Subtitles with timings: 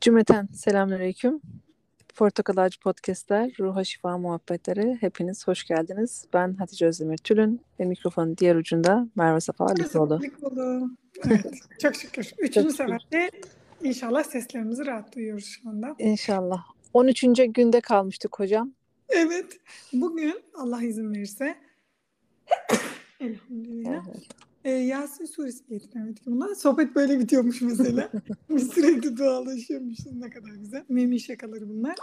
[0.00, 1.40] Cümleten selamünaleyküm.
[2.16, 4.96] Portakal Ağacı Podcast'ler, Ruha Şifa Muhabbetleri.
[5.00, 6.24] Hepiniz hoş geldiniz.
[6.32, 10.20] Ben Hatice Özdemir Tülün ve mikrofonun diğer ucunda Merve Safa Likoğlu.
[11.26, 12.32] Evet, çok şükür.
[12.38, 13.30] Üçüncü seferde
[13.82, 15.94] inşallah seslerimizi rahat duyuyoruz şu anda.
[15.98, 16.64] İnşallah.
[16.94, 17.24] 13.
[17.48, 18.72] günde kalmıştık hocam.
[19.08, 19.56] Evet.
[19.92, 21.54] Bugün Allah izin verirse
[23.20, 24.04] Elhamdülillah.
[24.08, 24.26] Evet.
[24.64, 26.54] E, Yasin suresi getiremedik bunlar.
[26.54, 28.10] Sohbet böyle bitiyormuş mesela.
[28.50, 30.12] Biz sürekli dualaşıyormuşuz.
[30.12, 30.84] Ne kadar güzel.
[30.88, 31.96] Memi şakaları bunlar.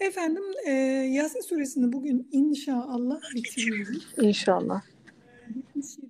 [0.00, 0.70] Efendim e,
[1.12, 4.08] Yasin suresini bugün inşallah bitiriyoruz.
[4.20, 4.82] İnşallah.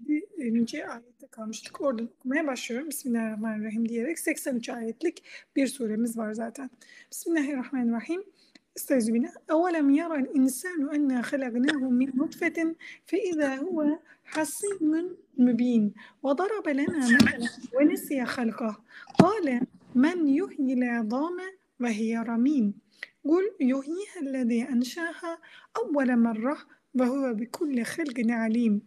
[0.09, 0.87] 77.
[0.87, 1.81] ayette kalmıştık.
[1.81, 2.89] Oradan okumaya başlıyorum.
[2.89, 5.23] Bismillahirrahmanirrahim diyerek 83 ayetlik
[5.57, 6.71] bir suremiz var zaten.
[7.11, 8.23] Bismillahirrahmanirrahim.
[8.77, 12.75] استعوذ بالله أولم يرى الإنسان أنا خلقناه من نطفة؟
[13.07, 15.95] فإذا هو حصين مبين.
[16.23, 18.85] وضرب لنا مثلا ونسي خلقه.
[19.19, 19.61] قال
[19.95, 21.39] من يحيي العظام
[21.81, 22.75] وهي رميم.
[23.25, 25.39] قل يحييها الذي أنشاها
[25.77, 26.59] أول مرة
[26.95, 28.83] وهو بكل خلق عليم.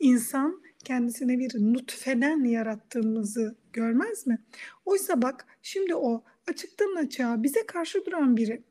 [0.00, 4.38] İnsan kendisine bir nutfeden yarattığımızı görmez mi?
[4.84, 8.62] Oysa bak şimdi o açıktan açığa bize karşı duran biri.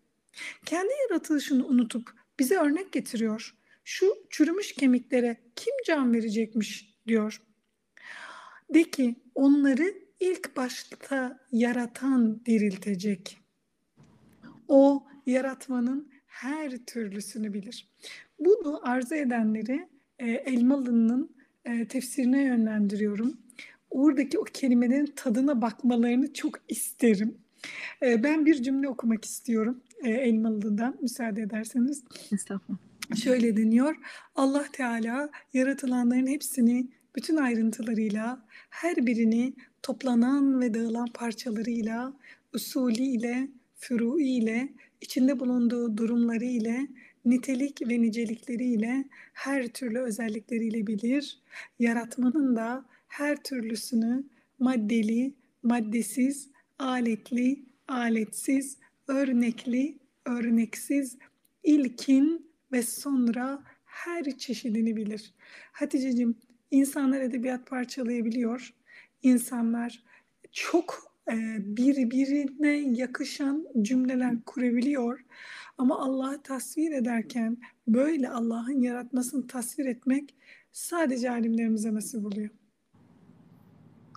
[0.65, 3.55] Kendi yaratılışını unutup bize örnek getiriyor.
[3.83, 7.41] Şu çürümüş kemiklere kim can verecekmiş diyor.
[8.73, 13.37] De ki onları ilk başta yaratan diriltecek.
[14.67, 17.89] O yaratmanın her türlüsünü bilir.
[18.39, 19.87] Bunu arzu edenleri
[20.19, 21.35] e, Elmalı'nın
[21.65, 23.37] e, tefsirine yönlendiriyorum.
[23.89, 27.37] Oradaki o kelimelerin tadına bakmalarını çok isterim.
[28.01, 32.03] E, ben bir cümle okumak istiyorum e, Elmalı'dan müsaade ederseniz.
[32.31, 32.79] Estağfurullah.
[33.23, 33.95] Şöyle deniyor.
[34.35, 42.13] Allah Teala yaratılanların hepsini bütün ayrıntılarıyla, her birini toplanan ve dağılan parçalarıyla,
[43.75, 44.69] furu ile,
[45.01, 46.87] içinde bulunduğu durumları ile,
[47.25, 51.39] nitelik ve nicelikleriyle, her türlü özellikleriyle bilir.
[51.79, 54.23] Yaratmanın da her türlüsünü
[54.59, 55.33] maddeli,
[55.63, 58.77] maddesiz, aletli, aletsiz,
[59.11, 61.17] örnekli, örneksiz,
[61.63, 65.33] ilkin ve sonra her çeşidini bilir.
[65.71, 66.35] Hatice'cim,
[66.71, 68.73] insanlar edebiyat parçalayabiliyor.
[69.23, 70.03] İnsanlar
[70.51, 75.25] çok e, birbirine yakışan cümleler kurabiliyor.
[75.77, 77.57] Ama Allah'ı tasvir ederken
[77.87, 80.35] böyle Allah'ın yaratmasını tasvir etmek
[80.71, 82.49] sadece alimlerimize nasip oluyor.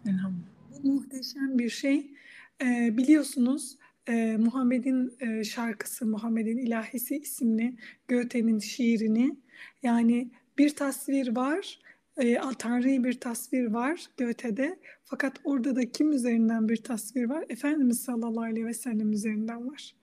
[0.06, 0.82] Elhamdülillah.
[0.82, 2.14] Bu muhteşem bir şey.
[2.62, 3.78] E, biliyorsunuz
[4.08, 7.76] e, Muhammed'in e, şarkısı, Muhammed'in ilahisi isimli
[8.08, 9.36] Goethe'nin şiirini
[9.82, 11.78] yani bir tasvir var,
[12.16, 17.44] e, Tanrı'yı bir tasvir var Goethe'de fakat orada da kim üzerinden bir tasvir var?
[17.48, 19.94] Efendimiz sallallahu aleyhi ve sellem üzerinden var.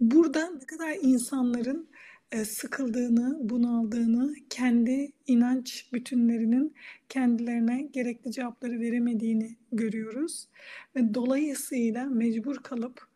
[0.00, 1.88] Burada ne kadar insanların
[2.32, 6.74] e, sıkıldığını, bunaldığını, kendi inanç bütünlerinin
[7.08, 10.48] kendilerine gerekli cevapları veremediğini görüyoruz.
[10.96, 13.06] Ve dolayısıyla mecbur kalıp,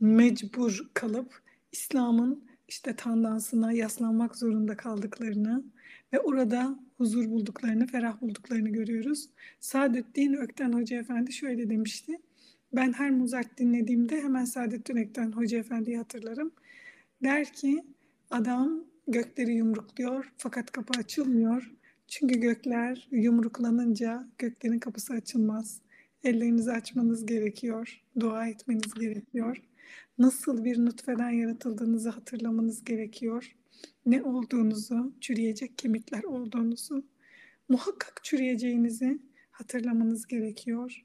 [0.00, 1.42] mecbur kalıp
[1.72, 5.64] İslam'ın işte tandansına yaslanmak zorunda kaldıklarını
[6.12, 9.28] ve orada huzur bulduklarını, ferah bulduklarını görüyoruz.
[9.60, 12.18] Saadettin Ökten Hoca Efendi şöyle demişti.
[12.72, 16.52] Ben her Muzart dinlediğimde hemen Saadettin Ökten Hoca Efendi'yi hatırlarım.
[17.22, 17.84] Der ki
[18.30, 21.72] adam gökleri yumrukluyor fakat kapı açılmıyor.
[22.08, 25.80] Çünkü gökler yumruklanınca göklerin kapısı açılmaz.
[26.24, 29.56] Ellerinizi açmanız gerekiyor, dua etmeniz gerekiyor.
[30.18, 33.56] Nasıl bir nutfeden yaratıldığınızı hatırlamanız gerekiyor.
[34.06, 37.04] Ne olduğunuzu, çürüyecek kemikler olduğunuzu,
[37.68, 39.18] muhakkak çürüyeceğinizi
[39.50, 41.04] hatırlamanız gerekiyor.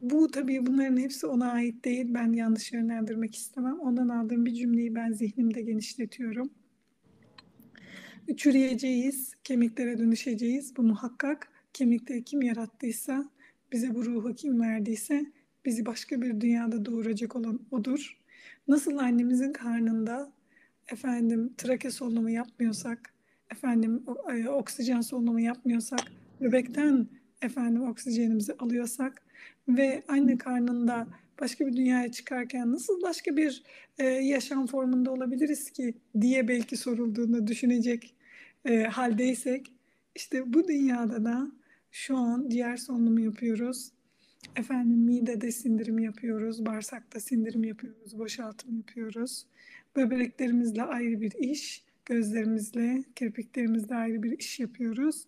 [0.00, 2.06] Bu tabii bunların hepsi ona ait değil.
[2.14, 3.80] Ben yanlış yönlendirmek istemem.
[3.80, 6.50] Ondan aldığım bir cümleyi ben zihnimde genişletiyorum.
[8.36, 10.76] Çürüyeceğiz, kemiklere dönüşeceğiz.
[10.76, 13.30] Bu muhakkak kemikleri kim yarattıysa,
[13.72, 15.26] bize bu ruhu kim verdiyse
[15.64, 18.18] bizi başka bir dünyada doğuracak olan odur.
[18.68, 20.32] Nasıl annemizin karnında
[20.88, 23.14] efendim trake solunumu yapmıyorsak,
[23.50, 26.00] efendim e, oksijen solunumu yapmıyorsak,
[26.40, 27.06] bebekten
[27.42, 29.22] efendim oksijenimizi alıyorsak
[29.68, 31.06] ve anne karnında
[31.40, 33.62] başka bir dünyaya çıkarken nasıl başka bir
[33.98, 38.14] e, yaşam formunda olabiliriz ki diye belki sorulduğunda düşünecek
[38.64, 39.72] e, haldeysek
[40.14, 41.52] işte bu dünyada da
[41.90, 43.92] şu an ciğer solunumu yapıyoruz.
[44.56, 49.46] Efendim midede sindirim yapıyoruz, bağırsakta sindirim yapıyoruz, boşaltım yapıyoruz.
[49.96, 55.24] Böbreklerimizle ayrı bir iş, gözlerimizle, kirpiklerimizle ayrı bir iş yapıyoruz.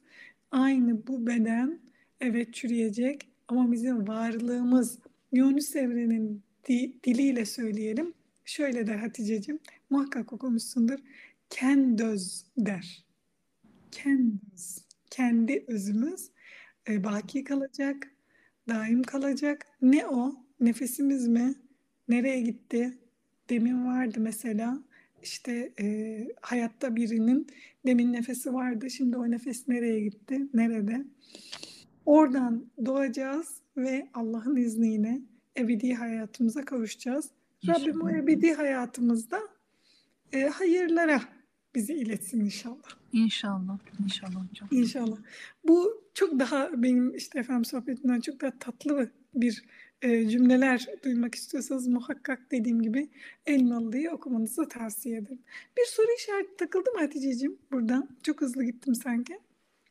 [0.51, 1.79] Aynı bu beden
[2.21, 4.99] evet çürüyecek ama bizim varlığımız
[5.33, 8.15] Yunus Emre'nin di- diliyle söyleyelim.
[8.45, 9.59] Şöyle der Hatice'cim,
[9.91, 10.99] muhakkak okumuşsundur.
[11.51, 13.05] Kendöz der.
[13.91, 14.85] Kendöz.
[15.11, 16.29] Kendi özümüz
[16.89, 18.11] e, baki kalacak,
[18.69, 19.67] daim kalacak.
[19.83, 20.35] Ne o?
[20.61, 21.55] Nefesimiz mi?
[22.09, 22.99] Nereye gitti?
[23.51, 24.79] Demin vardı mesela.
[25.23, 27.47] İşte e, hayatta birinin
[27.87, 28.91] demin nefesi vardı.
[28.91, 30.41] Şimdi o nefes nereye gitti?
[30.55, 31.05] Nerede?
[32.07, 35.21] Oradan doğacağız ve Allah'ın izniyle
[35.57, 37.31] ebedi hayatımıza kavuşacağız.
[37.69, 39.41] Rabbim o ebedi hayatımızda
[40.33, 41.21] e, hayırlara
[41.75, 42.97] bizi iletsin inşallah.
[43.13, 43.79] İnşallah.
[44.05, 44.69] İnşallah hocam.
[44.71, 45.17] İnşallah.
[45.65, 49.65] Bu çok daha benim işte efendim sohbetinden çok daha tatlı bir
[50.03, 53.11] e, cümleler duymak istiyorsanız muhakkak dediğim gibi
[53.47, 55.43] Elmalı'yı okumanızı tavsiye ederim.
[55.79, 58.09] Bir soru işareti takıldı mı Hatice'ciğim buradan?
[58.23, 59.39] Çok hızlı gittim sanki.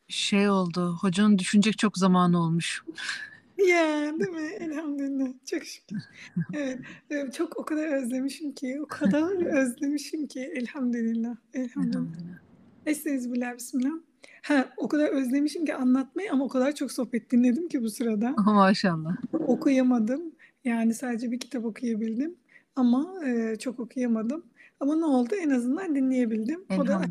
[0.07, 0.98] Şey oldu.
[1.01, 2.84] Hocanın düşünecek çok zamanı olmuş.
[3.68, 4.50] Ya değil mi?
[4.60, 5.28] Elhamdülillah.
[5.46, 5.98] Çok şükür.
[6.54, 6.80] Evet.
[7.10, 8.80] evet, Çok o kadar özlemişim ki.
[8.81, 10.40] O kadar özlemişim ki.
[10.40, 11.36] Elhamdülillah.
[11.54, 12.02] Elhamdülillah.
[12.02, 12.38] Elhamdülillah.
[12.86, 13.58] Estağfirullah.
[13.58, 13.92] Bismillah.
[14.42, 18.31] Ha, o kadar özlemişim ki anlatmayı ama o kadar çok sohbet dinledim ki bu sırada.
[18.46, 19.18] Maşallah.
[19.34, 20.22] Okuyamadım.
[20.66, 22.36] Yani sadece bir kitap okuyabildim.
[22.75, 24.44] Ama e, çok okuyamadım.
[24.80, 25.36] Ama ne oldu?
[25.42, 26.66] En azından dinleyebildim.
[26.80, 27.02] O da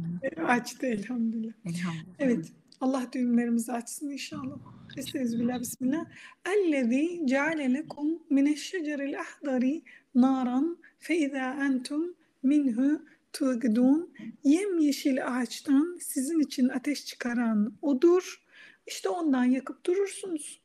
[0.47, 1.52] açtı elhamdülillah.
[1.64, 2.14] Elhamdülillah.
[2.19, 2.52] Evet.
[2.80, 4.58] Allah düğümlerimizi açsın inşallah.
[4.96, 5.60] Estağfirullah.
[5.60, 6.06] Bismillah.
[6.46, 9.82] Ellezî ceale lekum mineşşeceril ahdari
[10.14, 14.12] naran fe izâ entum minhu tuğidun.
[14.44, 18.42] Yemyeşil ağaçtan sizin için ateş çıkaran odur.
[18.86, 20.60] İşte ondan yakıp durursunuz.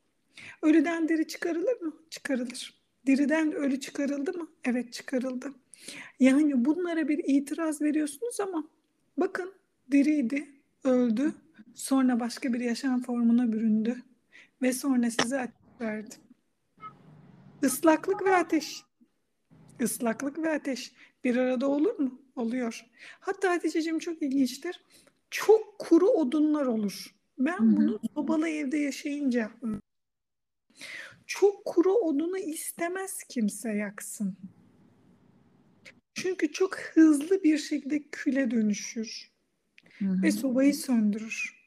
[0.61, 1.93] Ölüden diri çıkarılır mı?
[2.09, 2.81] Çıkarılır.
[3.05, 4.47] Diriden ölü çıkarıldı mı?
[4.63, 5.53] Evet çıkarıldı.
[6.19, 8.67] Yani bunlara bir itiraz veriyorsunuz ama
[9.17, 9.53] bakın
[9.91, 10.47] diriydi,
[10.83, 11.33] öldü,
[11.73, 14.03] sonra başka bir yaşam formuna büründü
[14.61, 16.15] ve sonra size ateş verdi.
[17.63, 18.83] Islaklık ve ateş.
[19.79, 20.93] Islaklık ve ateş
[21.23, 22.21] bir arada olur mu?
[22.35, 22.85] Oluyor.
[23.19, 24.83] Hatta Hatice'cim çok ilginçtir.
[25.29, 27.15] Çok kuru odunlar olur.
[27.37, 29.51] Ben bunu sobalı evde yaşayınca
[31.25, 34.37] çok kuru odunu istemez kimse yaksın.
[36.13, 39.34] Çünkü çok hızlı bir şekilde küle dönüşür
[39.99, 40.23] Hı hı.
[40.23, 41.65] ve sobayı söndürür.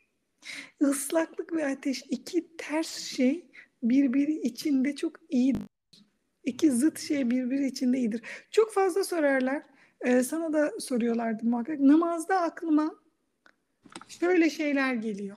[0.81, 3.51] Islaklık ve ateş iki ters şey
[3.83, 5.63] birbiri içinde çok iyidir.
[6.45, 8.23] İki zıt şey birbiri içinde iyidir.
[8.51, 9.63] Çok fazla sorarlar.
[10.01, 11.81] Ee, sana da soruyorlardı muhakkak.
[11.81, 12.95] Namazda aklıma
[14.09, 15.37] şöyle şeyler geliyor.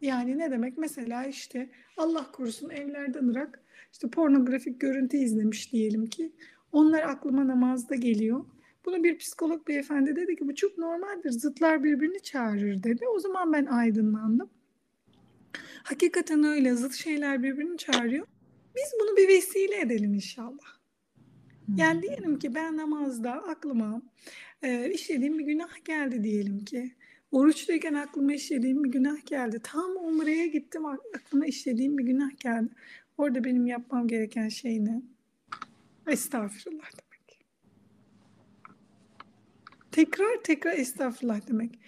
[0.00, 0.78] Yani ne demek?
[0.78, 3.62] Mesela işte Allah korusun evlerden ırak
[3.92, 6.32] işte pornografik görüntü izlemiş diyelim ki.
[6.72, 8.44] Onlar aklıma namazda geliyor.
[8.86, 11.30] Bunu bir psikolog beyefendi dedi ki bu çok normaldir.
[11.30, 13.08] Zıtlar birbirini çağırır dedi.
[13.14, 14.50] O zaman ben aydınlandım.
[15.82, 18.26] Hakikaten öyle zıt şeyler birbirini çağırıyor.
[18.76, 20.76] Biz bunu bir vesile edelim inşallah.
[21.76, 24.02] Yani diyelim ki ben namazda aklıma
[24.62, 26.94] e, işlediğim bir günah geldi diyelim ki.
[27.30, 29.60] Oruçluyken aklıma işlediğim bir günah geldi.
[29.62, 30.82] Tam umreye gittim
[31.14, 32.68] aklıma işlediğim bir günah geldi.
[33.18, 35.02] Orada benim yapmam gereken şey ne?
[36.06, 37.05] Estağfirullah demek.
[39.96, 41.78] Tekrar tekrar estağfurullah demek.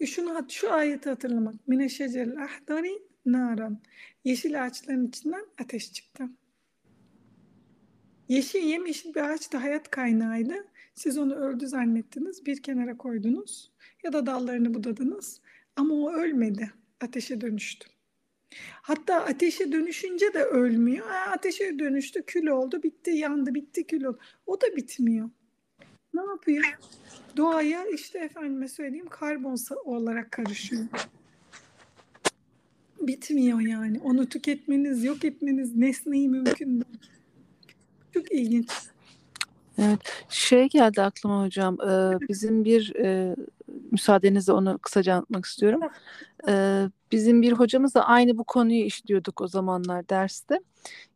[0.00, 1.68] E şunu şu ayeti hatırlamak.
[1.68, 3.80] Mine şeceril ahdari naran.
[4.24, 6.24] Yeşil ağaçların içinden ateş çıktı.
[8.28, 10.54] Yeşil yemyeşil bir ağaç da hayat kaynağıydı.
[10.94, 13.72] Siz onu öldü zannettiniz, bir kenara koydunuz
[14.02, 15.40] ya da dallarını budadınız.
[15.76, 17.88] Ama o ölmedi, ateşe dönüştü.
[18.82, 21.06] Hatta ateşe dönüşünce de ölmüyor.
[21.06, 24.18] Ha, ateşe dönüştü, kül oldu, bitti, yandı, bitti, kül oldu.
[24.46, 25.30] O da bitmiyor.
[26.14, 26.64] Ne yapıyor?
[27.36, 30.84] Doğaya işte efendime söyleyeyim karbon olarak karışıyor.
[33.00, 34.00] Bitmiyor yani.
[34.04, 36.98] Onu tüketmeniz, yok etmeniz nesneyi mümkün değil.
[38.14, 38.70] Çok ilginç.
[39.78, 41.78] Evet, şey geldi aklıma hocam.
[41.80, 43.36] Ee, bizim bir e,
[43.90, 45.80] müsaadenizle onu kısaca anlatmak istiyorum.
[46.48, 50.60] Ee, bizim bir hocamız da aynı bu konuyu işliyorduk o zamanlar derste.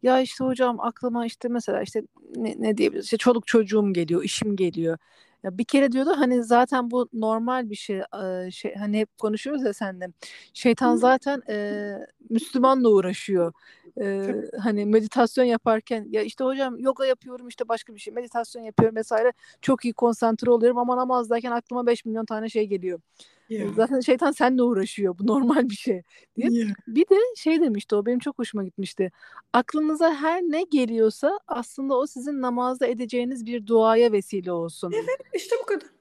[0.03, 2.03] Ya işte hocam aklıma işte mesela işte
[2.37, 3.05] ne, ne diyebiliriz?
[3.05, 4.99] İşte çoluk çocuğum geliyor, işim geliyor.
[5.43, 7.99] Ya bir kere diyordu hani zaten bu normal bir şey.
[7.99, 10.09] Ee, şey hani hep konuşuyoruz ya seninle.
[10.55, 11.93] Şeytan zaten e,
[12.31, 13.53] Müslümanla uğraşıyor.
[14.01, 18.97] Ee, hani meditasyon yaparken ya işte hocam yoga yapıyorum işte başka bir şey meditasyon yapıyorum
[18.97, 23.01] vesaire çok iyi konsantre oluyorum ama namazdayken aklıma 5 milyon tane şey geliyor.
[23.49, 23.75] Yeah.
[23.75, 26.03] Zaten şeytan seninle uğraşıyor bu normal bir şey
[26.37, 26.49] diye.
[26.51, 26.71] Yeah.
[26.87, 29.13] Bir de şey demişti o benim çok hoşuma gitmişti.
[29.53, 34.93] Aklınıza her ne geliyorsa aslında o sizin namazda edeceğiniz bir duaya vesile olsun.
[34.93, 35.98] Evet işte bu kadar.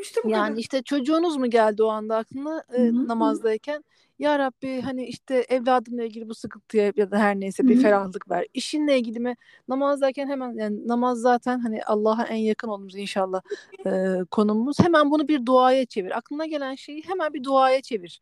[0.00, 0.60] İşte bu Yani kadar.
[0.60, 3.84] işte çocuğunuz mu geldi o anda aklına e, namazdayken?
[4.18, 8.46] Ya Rabbi hani işte evladımla ilgili bu sıkıntıya ya da her neyse bir ferahlık ver.
[8.54, 9.34] İşinle ilgili mi?
[9.68, 13.40] Namazdayken hemen yani namaz zaten hani Allah'a en yakın olduğumuz inşallah
[13.86, 14.80] e, konumumuz.
[14.80, 16.18] Hemen bunu bir duaya çevir.
[16.18, 18.20] Aklına gelen şeyi hemen bir duaya çevir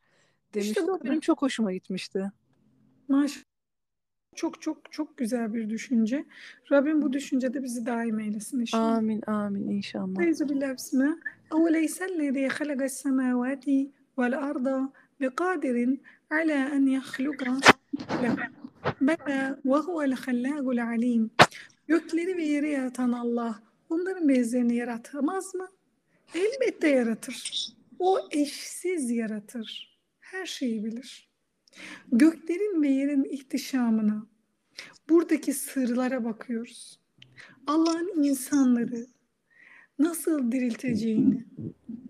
[0.54, 0.70] demişti.
[0.80, 2.32] İşte bu benim çok hoşuma gitmişti.
[3.08, 3.45] Maşallah.
[4.36, 6.24] Çok çok çok güzel bir düşünce.
[6.72, 8.96] Rabbim bu düşüncede bizi daim eylesin inşallah.
[8.96, 10.22] Amin amin inşallah.
[10.22, 11.16] Eyzu billah bismillah.
[11.54, 17.56] Evleysellezî halagas semâvâti vel arda biqadirin ala en yahluka
[19.00, 21.30] Bela ve huvel hallâgul alîm.
[21.88, 25.68] Gökleri ve yeri yaratan Allah bunların benzerini yaratamaz mı?
[26.34, 27.68] Elbette yaratır.
[27.98, 29.98] O eşsiz yaratır.
[30.20, 31.25] Her şeyi bilir.
[32.12, 34.26] Göklerin ve yerin ihtişamına,
[35.08, 37.00] buradaki sırlara bakıyoruz.
[37.66, 39.06] Allah'ın insanları
[39.98, 41.44] nasıl dirilteceğini,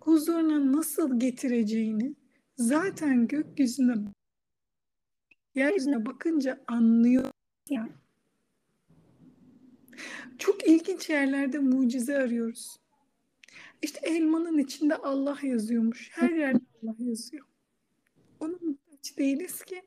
[0.01, 2.15] huzuruna nasıl getireceğini
[2.57, 3.95] zaten gökyüzüne
[5.55, 7.25] yeryüzüne bakınca anlıyor.
[7.71, 7.93] Yani.
[10.39, 12.77] Çok ilginç yerlerde mucize arıyoruz.
[13.83, 16.11] İşte elmanın içinde Allah yazıyormuş.
[16.13, 17.47] Her yerde Allah yazıyor.
[18.41, 19.83] Onun muhtaç değiliz ki.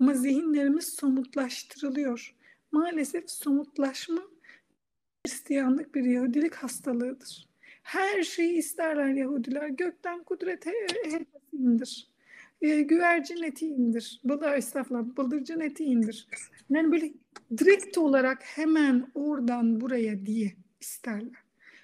[0.00, 2.34] Ama zihinlerimiz somutlaştırılıyor.
[2.72, 4.22] Maalesef somutlaşma
[5.26, 7.48] Hristiyanlık bir Yahudilik hastalığıdır.
[7.82, 9.68] Her şeyi isterler Yahudiler.
[9.68, 12.08] Gökten kudret helvası indir.
[12.62, 14.20] E, güvercin eti indir.
[14.24, 16.28] Bıda estağfurullah, bıldırcın eti indir.
[16.70, 17.12] Yani böyle
[17.58, 21.42] direkt olarak hemen oradan buraya diye isterler.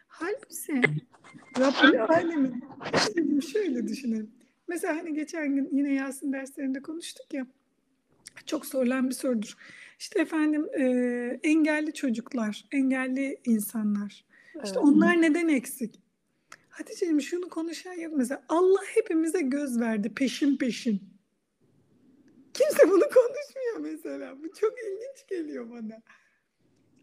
[0.09, 0.83] Halbuki
[1.59, 4.44] Rabbül Alemin şöyle düşünelim.
[4.69, 7.47] Mesela hani geçen gün yine Yasin derslerinde konuştuk ya.
[8.47, 9.55] Çok sorulan bir sorudur.
[9.99, 10.85] İşte efendim e,
[11.43, 14.25] engelli çocuklar, engelli insanlar.
[14.65, 14.77] İşte Evet.
[14.77, 16.01] onlar neden eksik?
[16.69, 18.43] Hatice'cim şunu konuşan yok mesela.
[18.49, 21.03] Allah hepimize göz verdi peşin peşin.
[22.55, 24.43] Kimse bunu konuşmuyor mesela.
[24.43, 26.03] Bu çok ilginç geliyor bana.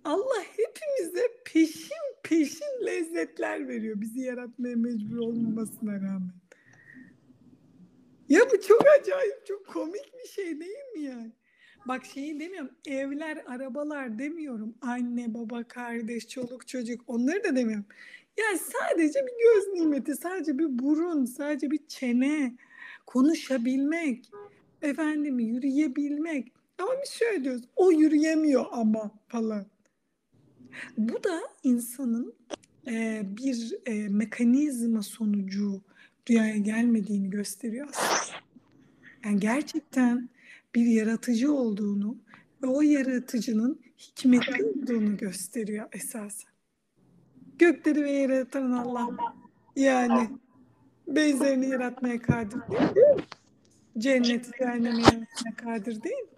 [0.03, 4.01] Allah hepimize peşin peşin lezzetler veriyor.
[4.01, 6.33] Bizi yaratmaya mecbur olmamasına rağmen.
[8.31, 11.31] Ya bu çok acayip, çok komik bir şey değil mi yani?
[11.87, 14.75] Bak şeyi demiyorum, evler, arabalar demiyorum.
[14.81, 17.85] Anne, baba, kardeş, çoluk, çocuk onları da demiyorum.
[18.37, 22.55] Yani sadece bir göz nimeti, sadece bir burun, sadece bir çene,
[23.05, 24.31] konuşabilmek,
[24.81, 26.51] efendim yürüyebilmek.
[26.77, 29.65] Ama biz şöyle diyoruz, o yürüyemiyor ama falan.
[30.97, 32.33] Bu da insanın
[32.87, 35.81] e, bir e, mekanizma sonucu
[36.27, 38.37] dünyaya gelmediğini gösteriyor aslında.
[39.25, 40.29] Yani gerçekten
[40.75, 42.17] bir yaratıcı olduğunu
[42.63, 46.51] ve o yaratıcının hikmetli olduğunu gösteriyor esasen.
[47.59, 49.09] Gökleri ve yeri yaratan Allah
[49.75, 50.29] yani
[51.07, 53.23] benzerini yaratmaya kadir değil mi?
[53.97, 56.29] Cenneti cehennemi yaratmaya kadir değil mi?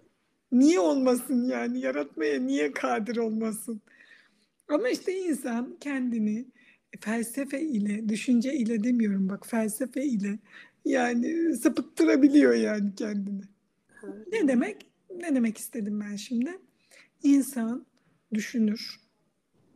[0.52, 1.80] Niye olmasın yani?
[1.80, 3.80] Yaratmaya niye kadir olmasın?
[4.68, 6.46] Ama işte insan kendini
[7.00, 10.38] felsefe ile, düşünce ile demiyorum bak felsefe ile
[10.84, 13.42] yani sapıttırabiliyor yani kendini.
[14.32, 14.90] Ne demek?
[15.16, 16.58] Ne demek istedim ben şimdi?
[17.22, 17.86] İnsan
[18.34, 19.00] düşünür.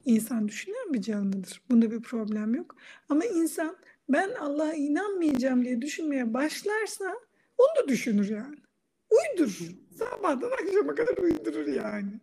[0.05, 1.63] İnsan düşünen bir canlıdır.
[1.71, 2.77] Bunda bir problem yok.
[3.09, 3.77] Ama insan
[4.09, 7.15] ben Allah'a inanmayacağım diye düşünmeye başlarsa
[7.59, 8.57] onu da düşünür yani.
[9.11, 9.75] Uydurur.
[9.99, 12.21] Sabahtan akşama kadar uydurur yani.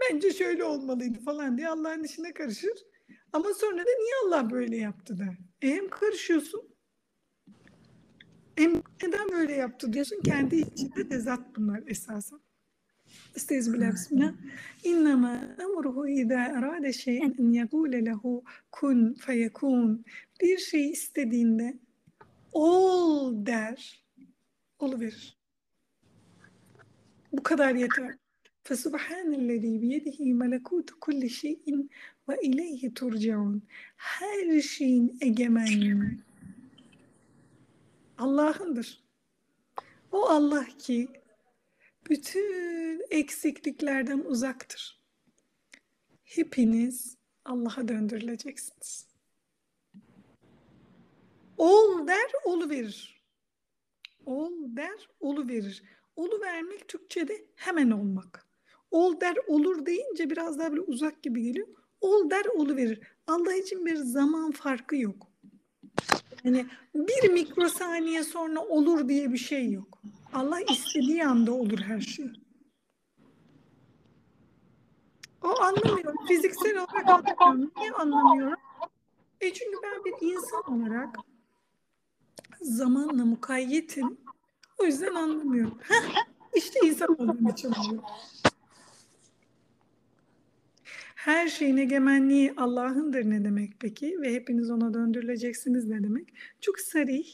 [0.00, 2.84] Bence şöyle olmalıydı falan diye Allah'ın işine karışır.
[3.32, 5.38] Ama sonra da niye Allah böyle yaptı der.
[5.62, 6.68] E hem karışıyorsun
[8.58, 10.20] hem neden böyle yaptı diyorsun.
[10.24, 12.40] Kendi içinde tezat bunlar esasen.
[13.36, 14.32] Estağfirullah bismillah.
[14.84, 20.04] İnnemâ emruhu izâ erâde şey'en en yegûle lehu kun feyekûn.
[20.40, 21.78] Bir şey istediğinde
[22.52, 24.04] ol der,
[24.78, 25.38] oluverir.
[27.32, 28.14] Bu kadar yeter.
[28.64, 31.90] Fesubhanellezî biyedihi melekûtu kulli şeyin
[32.28, 33.62] ve ileyhi turcaun.
[33.96, 36.18] Her şeyin egemenliği
[38.18, 39.04] Allah'ındır.
[40.12, 41.08] O Allah ki
[42.10, 45.00] bütün eksikliklerden uzaktır.
[46.24, 49.08] Hepiniz Allah'a döndürüleceksiniz.
[51.58, 53.24] Ol der, olu verir.
[54.26, 55.82] Ol der, olu verir.
[56.16, 58.46] Olu vermek Türkçe'de hemen olmak.
[58.90, 61.68] Ol der, olur deyince biraz daha böyle uzak gibi geliyor.
[62.00, 63.00] Ol der, olu verir.
[63.26, 65.26] Allah için bir zaman farkı yok.
[66.44, 70.02] Yani bir mikrosaniye sonra olur diye bir şey yok.
[70.32, 72.30] Allah istediği anda olur her şey.
[75.42, 76.26] O anlamıyorum.
[76.28, 77.72] Fiziksel olarak anlamıyorum.
[77.76, 78.58] Niye anlamıyorum?
[79.40, 81.16] E çünkü ben bir insan olarak
[82.60, 84.18] zamanla mukayyetim.
[84.78, 85.78] O yüzden anlamıyorum.
[85.82, 86.24] Heh,
[86.54, 88.02] işte insan olduğum için oluyor.
[91.18, 94.20] Her şeyin egemenliği Allah'ındır ne demek peki?
[94.20, 96.34] Ve hepiniz ona döndürüleceksiniz ne demek?
[96.60, 97.26] Çok sarih.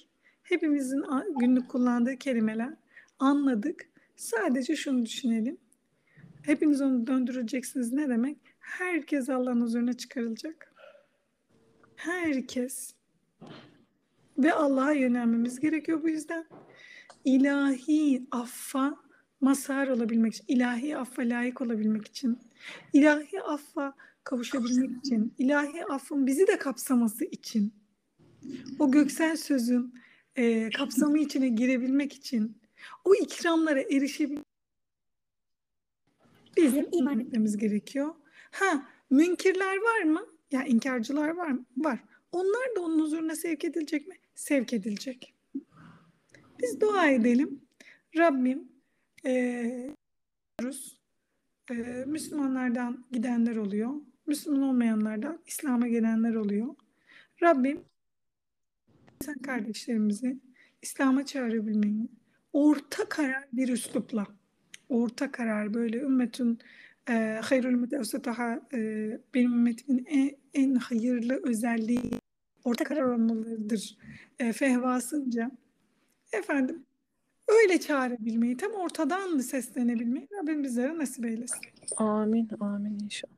[0.43, 1.05] Hepimizin
[1.41, 2.75] günlük kullandığı kelimeler.
[3.19, 3.89] Anladık.
[4.17, 5.59] Sadece şunu düşünelim.
[6.43, 8.39] Hepiniz onu döndüreceksiniz ne demek?
[8.59, 10.75] Herkes Allah'ın huzuruna çıkarılacak.
[11.97, 12.95] Herkes.
[14.39, 16.47] Ve Allah'a yönelmemiz gerekiyor bu yüzden.
[17.25, 19.04] İlahi affa
[19.45, 22.39] mazhar olabilmek için, ilahi affa layık olabilmek için,
[22.93, 27.75] ilahi affa kavuşabilmek için, ilahi affın bizi de kapsaması için,
[28.79, 29.95] o göksel sözün
[30.37, 32.57] e, kapsamı içine girebilmek için,
[33.05, 34.45] o ikramlara erişebilmek
[36.57, 38.15] bizim iman etmemiz gerekiyor.
[38.51, 40.27] Ha, münkirler var mı?
[40.51, 41.65] Ya inkarcılar var mı?
[41.77, 41.99] Var.
[42.33, 44.15] Onlar da onun huzuruna sevk edilecek mi?
[44.35, 45.35] Sevk edilecek.
[46.63, 47.61] Biz dua edelim.
[48.17, 48.74] Rabbim
[49.25, 51.01] diyoruz.
[51.71, 53.91] Eee, Müslümanlardan gidenler oluyor.
[54.27, 56.75] Müslüman olmayanlardan İslam'a gelenler oluyor.
[57.43, 57.85] Rabbim
[59.25, 60.39] sen kardeşlerimizi
[60.83, 62.09] İslam'a çağırabilmeyi
[62.53, 64.27] orta karar bir üslupla
[64.89, 66.59] orta karar böyle ümmetün
[67.09, 68.79] e, hayrul ümmeti evsataha e,
[69.35, 72.11] benim ümmetimin en, en hayırlı özelliği
[72.65, 73.99] orta karar olmalıdır
[74.39, 75.51] e, fehvasınca
[76.33, 76.85] efendim
[77.49, 81.59] öyle çağırabilmeyi tam ortadan seslenebilmeyi Rabbim bizlere nasip eylesin.
[81.97, 83.35] Amin, amin inşallah.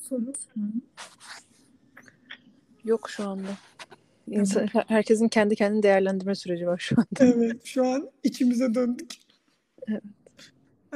[0.00, 0.32] Soru.
[2.84, 3.48] Yok şu anda.
[4.26, 7.34] İnsan, her- herkesin kendi kendini değerlendirme süreci var şu anda.
[7.36, 9.10] Evet şu an içimize döndük.
[9.88, 10.02] Evet.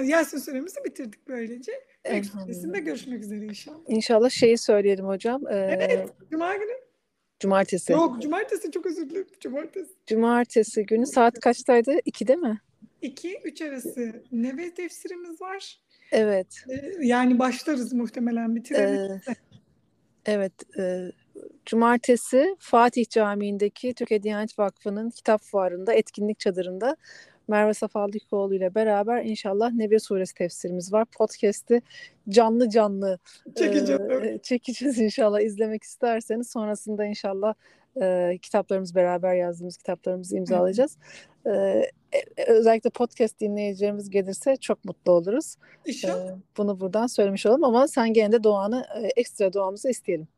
[0.05, 1.73] Yasin süremizi bitirdik böylece.
[2.05, 2.85] Elhamdülillah.
[2.85, 3.79] Görüşmek üzere inşallah.
[3.89, 5.47] İnşallah şeyi söyleyelim hocam.
[5.47, 6.09] Ee, Evet.
[6.31, 6.73] Cuma günü.
[7.41, 7.93] Cumartesi.
[7.93, 9.27] Yok cumartesi çok özür dilerim.
[9.41, 9.91] Cumartesi.
[10.07, 11.91] Cumartesi günü saat kaçtaydı?
[11.93, 12.61] 2'de mi?
[13.03, 15.79] 2-3 arası neve tefsirimiz var.
[16.13, 16.65] Evet.
[16.71, 19.29] Ee, Yani başlarız muhtemelen bitiririz.
[19.29, 19.35] Ee,
[20.27, 20.53] evet.
[20.79, 21.13] e,
[21.67, 26.97] Cumartesi Fatih Camii'ndeki Türkiye Diyanet Vakfı'nın kitap fuarında, etkinlik çadırında
[27.49, 31.05] Merve Safaldıkoğlu ile beraber inşallah Nebe Suresi tefsirimiz var.
[31.05, 31.83] Podcast'i
[32.29, 33.19] canlı canlı
[33.57, 34.11] Çekeceğim.
[34.11, 36.51] e, çekeceğiz inşallah izlemek isterseniz.
[36.51, 37.55] Sonrasında inşallah
[38.03, 40.97] e, kitaplarımız beraber yazdığımız kitaplarımızı imzalayacağız.
[41.47, 45.57] E, e, özellikle podcast dinleyicilerimiz gelirse çok mutlu oluruz.
[45.87, 46.31] İnşallah.
[46.31, 50.29] Ee, bunu buradan söylemiş olalım ama sen gene de duanı, e, ekstra duamızı isteyelim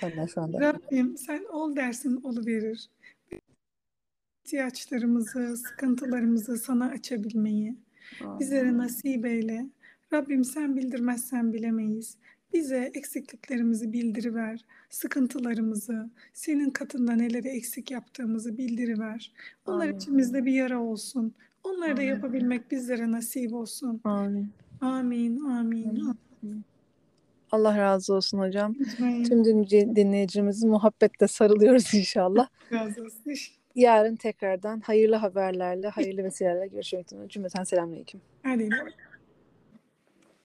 [0.00, 0.60] senden şu anda.
[0.60, 2.88] Rabbim sen ol dersin oluverir.
[4.44, 7.76] İhtiyaçlarımızı, sıkıntılarımızı sana açabilmeyi
[8.40, 9.66] bizlere nasip eyle.
[10.12, 12.16] Rabbim sen bildirmezsen bilemeyiz.
[12.52, 19.32] Bize eksikliklerimizi bildiriver, sıkıntılarımızı, senin katında neleri eksik yaptığımızı bildiriver.
[19.66, 19.96] Onlar Amin.
[19.96, 21.34] içimizde bir yara olsun.
[21.64, 22.08] Onları da Amin.
[22.08, 24.00] yapabilmek bizlere nasip olsun.
[24.04, 24.48] Amin.
[24.80, 26.14] Amin, amin.
[27.50, 28.74] Allah razı olsun hocam.
[29.00, 29.24] amin.
[29.24, 32.48] Tüm dinleyici- dinleyicimizi muhabbetle sarılıyoruz inşallah.
[32.72, 33.22] Razı olsun.
[33.74, 37.28] Yarın tekrardan hayırlı haberlerle, hayırlı vesilelerle görüşmek üzere.
[37.28, 38.20] Cümleten selamünaleyküm.
[38.42, 38.68] Hadi.